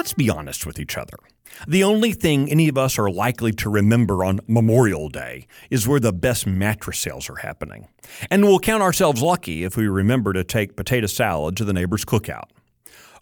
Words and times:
Let's 0.00 0.14
be 0.14 0.30
honest 0.30 0.64
with 0.64 0.78
each 0.78 0.96
other. 0.96 1.18
The 1.68 1.84
only 1.84 2.12
thing 2.12 2.50
any 2.50 2.68
of 2.70 2.78
us 2.78 2.98
are 2.98 3.10
likely 3.10 3.52
to 3.52 3.68
remember 3.68 4.24
on 4.24 4.40
Memorial 4.48 5.10
Day 5.10 5.46
is 5.68 5.86
where 5.86 6.00
the 6.00 6.10
best 6.10 6.46
mattress 6.46 6.98
sales 6.98 7.28
are 7.28 7.36
happening. 7.36 7.86
And 8.30 8.42
we'll 8.42 8.60
count 8.60 8.82
ourselves 8.82 9.20
lucky 9.20 9.62
if 9.62 9.76
we 9.76 9.88
remember 9.88 10.32
to 10.32 10.42
take 10.42 10.74
potato 10.74 11.06
salad 11.06 11.54
to 11.58 11.66
the 11.66 11.74
neighbor's 11.74 12.06
cookout. 12.06 12.48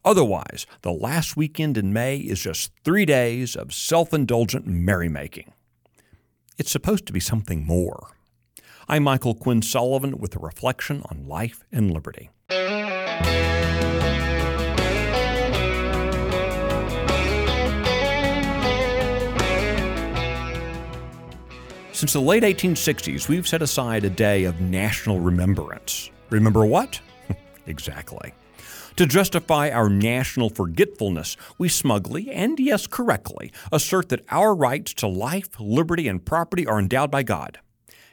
Otherwise, 0.04 0.66
the 0.82 0.92
last 0.92 1.36
weekend 1.36 1.76
in 1.76 1.92
May 1.92 2.18
is 2.18 2.40
just 2.40 2.70
three 2.84 3.04
days 3.04 3.56
of 3.56 3.74
self 3.74 4.14
indulgent 4.14 4.68
merrymaking. 4.68 5.52
It's 6.58 6.70
supposed 6.70 7.06
to 7.08 7.12
be 7.12 7.18
something 7.18 7.66
more. 7.66 8.10
I'm 8.86 9.02
Michael 9.02 9.34
Quinn 9.34 9.62
Sullivan 9.62 10.18
with 10.18 10.36
a 10.36 10.38
reflection 10.38 11.02
on 11.10 11.26
life 11.26 11.64
and 11.72 11.90
liberty. 11.90 12.30
Since 21.98 22.12
the 22.12 22.20
late 22.20 22.44
1860s, 22.44 23.28
we've 23.28 23.48
set 23.48 23.60
aside 23.60 24.04
a 24.04 24.08
day 24.08 24.44
of 24.44 24.60
national 24.60 25.18
remembrance. 25.18 26.12
Remember 26.30 26.64
what? 26.64 27.00
exactly. 27.66 28.34
To 28.94 29.04
justify 29.04 29.70
our 29.70 29.88
national 29.88 30.48
forgetfulness, 30.48 31.36
we 31.58 31.68
smugly, 31.68 32.30
and 32.30 32.56
yes, 32.60 32.86
correctly, 32.86 33.50
assert 33.72 34.10
that 34.10 34.24
our 34.30 34.54
rights 34.54 34.94
to 34.94 35.08
life, 35.08 35.48
liberty, 35.58 36.06
and 36.06 36.24
property 36.24 36.64
are 36.68 36.78
endowed 36.78 37.10
by 37.10 37.24
God. 37.24 37.58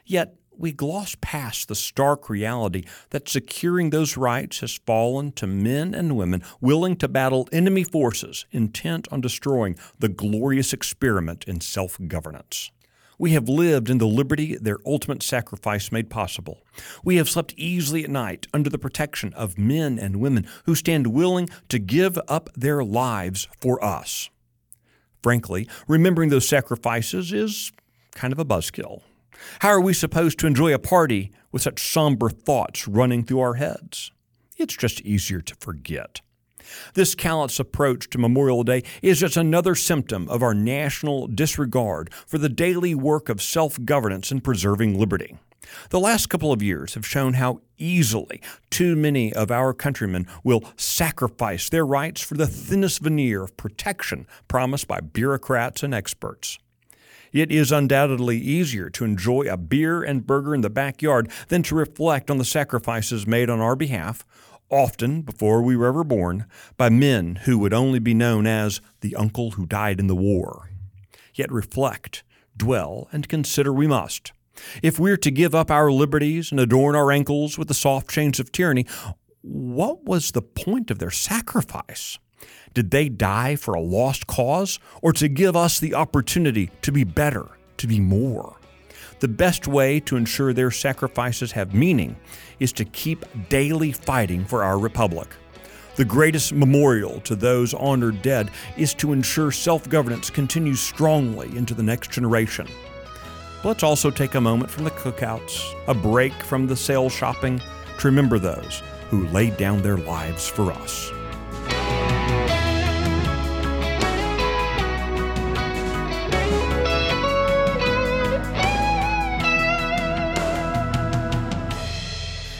Yet, 0.04 0.34
we 0.58 0.72
gloss 0.72 1.14
past 1.20 1.68
the 1.68 1.76
stark 1.76 2.28
reality 2.28 2.82
that 3.10 3.28
securing 3.28 3.90
those 3.90 4.16
rights 4.16 4.60
has 4.60 4.80
fallen 4.84 5.30
to 5.32 5.46
men 5.46 5.94
and 5.94 6.16
women 6.16 6.42
willing 6.60 6.96
to 6.96 7.06
battle 7.06 7.48
enemy 7.52 7.84
forces 7.84 8.46
intent 8.50 9.06
on 9.12 9.20
destroying 9.20 9.78
the 9.96 10.08
glorious 10.08 10.72
experiment 10.72 11.44
in 11.44 11.60
self 11.60 12.00
governance. 12.08 12.72
We 13.18 13.32
have 13.32 13.48
lived 13.48 13.88
in 13.88 13.98
the 13.98 14.06
liberty 14.06 14.56
their 14.56 14.78
ultimate 14.84 15.22
sacrifice 15.22 15.90
made 15.90 16.10
possible. 16.10 16.62
We 17.02 17.16
have 17.16 17.28
slept 17.28 17.54
easily 17.56 18.04
at 18.04 18.10
night 18.10 18.46
under 18.52 18.68
the 18.68 18.78
protection 18.78 19.32
of 19.34 19.58
men 19.58 19.98
and 19.98 20.20
women 20.20 20.46
who 20.64 20.74
stand 20.74 21.08
willing 21.08 21.48
to 21.68 21.78
give 21.78 22.18
up 22.28 22.50
their 22.54 22.84
lives 22.84 23.48
for 23.60 23.82
us. 23.82 24.28
Frankly, 25.22 25.68
remembering 25.88 26.28
those 26.28 26.48
sacrifices 26.48 27.32
is 27.32 27.72
kind 28.14 28.32
of 28.32 28.38
a 28.38 28.44
buzzkill. 28.44 29.02
How 29.60 29.70
are 29.70 29.80
we 29.80 29.92
supposed 29.92 30.38
to 30.40 30.46
enjoy 30.46 30.72
a 30.72 30.78
party 30.78 31.32
with 31.52 31.62
such 31.62 31.90
somber 31.90 32.30
thoughts 32.30 32.86
running 32.86 33.24
through 33.24 33.40
our 33.40 33.54
heads? 33.54 34.12
It's 34.56 34.76
just 34.76 35.00
easier 35.02 35.40
to 35.40 35.54
forget. 35.56 36.20
This 36.94 37.14
callous 37.14 37.60
approach 37.60 38.10
to 38.10 38.18
Memorial 38.18 38.64
Day 38.64 38.82
is 39.02 39.20
just 39.20 39.36
another 39.36 39.74
symptom 39.74 40.28
of 40.28 40.42
our 40.42 40.54
national 40.54 41.26
disregard 41.26 42.12
for 42.26 42.38
the 42.38 42.48
daily 42.48 42.94
work 42.94 43.28
of 43.28 43.42
self 43.42 43.82
governance 43.84 44.30
and 44.30 44.42
preserving 44.42 44.98
liberty. 44.98 45.36
The 45.90 46.00
last 46.00 46.28
couple 46.28 46.52
of 46.52 46.62
years 46.62 46.94
have 46.94 47.06
shown 47.06 47.34
how 47.34 47.60
easily 47.78 48.40
too 48.70 48.96
many 48.96 49.32
of 49.32 49.50
our 49.50 49.74
countrymen 49.74 50.26
will 50.44 50.64
sacrifice 50.76 51.68
their 51.68 51.86
rights 51.86 52.20
for 52.20 52.34
the 52.34 52.46
thinnest 52.46 53.00
veneer 53.00 53.42
of 53.42 53.56
protection 53.56 54.26
promised 54.48 54.88
by 54.88 55.00
bureaucrats 55.00 55.82
and 55.82 55.94
experts. 55.94 56.58
It 57.32 57.50
is 57.50 57.72
undoubtedly 57.72 58.38
easier 58.38 58.88
to 58.90 59.04
enjoy 59.04 59.42
a 59.42 59.56
beer 59.56 60.02
and 60.02 60.26
burger 60.26 60.54
in 60.54 60.62
the 60.62 60.70
backyard 60.70 61.30
than 61.48 61.62
to 61.64 61.74
reflect 61.74 62.30
on 62.30 62.38
the 62.38 62.44
sacrifices 62.44 63.26
made 63.26 63.50
on 63.50 63.60
our 63.60 63.76
behalf 63.76 64.24
often 64.70 65.22
before 65.22 65.62
we 65.62 65.76
were 65.76 65.86
ever 65.86 66.04
born, 66.04 66.46
by 66.76 66.88
men 66.88 67.36
who 67.44 67.58
would 67.58 67.72
only 67.72 67.98
be 67.98 68.14
known 68.14 68.46
as 68.46 68.80
the 69.00 69.14
uncle 69.16 69.52
who 69.52 69.66
died 69.66 70.00
in 70.00 70.06
the 70.06 70.16
war. 70.16 70.70
Yet 71.34 71.52
reflect, 71.52 72.24
dwell, 72.56 73.08
and 73.12 73.28
consider 73.28 73.72
we 73.72 73.86
must. 73.86 74.32
If 74.82 74.98
we're 74.98 75.18
to 75.18 75.30
give 75.30 75.54
up 75.54 75.70
our 75.70 75.92
liberties 75.92 76.50
and 76.50 76.58
adorn 76.58 76.96
our 76.96 77.12
ankles 77.12 77.58
with 77.58 77.68
the 77.68 77.74
soft 77.74 78.10
chains 78.10 78.40
of 78.40 78.52
tyranny, 78.52 78.86
what 79.42 80.04
was 80.04 80.30
the 80.30 80.42
point 80.42 80.90
of 80.90 80.98
their 80.98 81.10
sacrifice? 81.10 82.18
Did 82.74 82.90
they 82.90 83.08
die 83.08 83.56
for 83.56 83.74
a 83.74 83.80
lost 83.80 84.26
cause 84.26 84.78
or 85.02 85.12
to 85.14 85.28
give 85.28 85.56
us 85.56 85.78
the 85.78 85.94
opportunity 85.94 86.70
to 86.82 86.92
be 86.92 87.04
better, 87.04 87.48
to 87.78 87.86
be 87.86 88.00
more? 88.00 88.55
The 89.18 89.28
best 89.28 89.66
way 89.66 89.98
to 90.00 90.16
ensure 90.16 90.52
their 90.52 90.70
sacrifices 90.70 91.52
have 91.52 91.72
meaning 91.72 92.16
is 92.60 92.72
to 92.74 92.84
keep 92.84 93.24
daily 93.48 93.92
fighting 93.92 94.44
for 94.44 94.62
our 94.62 94.78
republic. 94.78 95.28
The 95.96 96.04
greatest 96.04 96.52
memorial 96.52 97.20
to 97.20 97.34
those 97.34 97.72
honored 97.72 98.20
dead 98.20 98.50
is 98.76 98.92
to 98.94 99.14
ensure 99.14 99.50
self 99.50 99.88
governance 99.88 100.28
continues 100.28 100.80
strongly 100.80 101.56
into 101.56 101.72
the 101.72 101.82
next 101.82 102.10
generation. 102.10 102.68
Let's 103.64 103.82
also 103.82 104.10
take 104.10 104.34
a 104.34 104.40
moment 104.40 104.70
from 104.70 104.84
the 104.84 104.90
cookouts, 104.90 105.62
a 105.88 105.94
break 105.94 106.34
from 106.34 106.66
the 106.66 106.76
sale 106.76 107.08
shopping, 107.08 107.58
to 107.98 108.06
remember 108.06 108.38
those 108.38 108.82
who 109.08 109.26
laid 109.28 109.56
down 109.56 109.80
their 109.80 109.96
lives 109.96 110.46
for 110.46 110.70
us. 110.70 111.10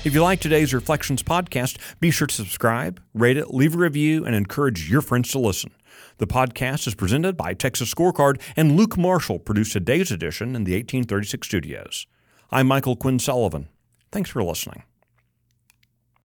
If 0.06 0.14
you 0.14 0.22
like 0.22 0.38
today's 0.38 0.72
Reflections 0.72 1.24
podcast, 1.24 1.78
be 1.98 2.12
sure 2.12 2.28
to 2.28 2.34
subscribe, 2.34 3.02
rate 3.12 3.36
it, 3.36 3.52
leave 3.52 3.74
a 3.74 3.78
review, 3.78 4.24
and 4.24 4.36
encourage 4.36 4.88
your 4.88 5.00
friends 5.02 5.32
to 5.32 5.40
listen. 5.40 5.72
The 6.18 6.28
podcast 6.28 6.86
is 6.86 6.94
presented 6.94 7.36
by 7.36 7.54
Texas 7.54 7.92
Scorecard, 7.92 8.40
and 8.54 8.76
Luke 8.76 8.96
Marshall 8.96 9.40
produced 9.40 9.72
today's 9.72 10.12
edition 10.12 10.54
in 10.54 10.62
the 10.62 10.74
1836 10.74 11.48
studios. 11.48 12.06
I'm 12.52 12.68
Michael 12.68 12.94
Quinn 12.94 13.18
Sullivan. 13.18 13.66
Thanks 14.12 14.30
for 14.30 14.44
listening. 14.44 14.84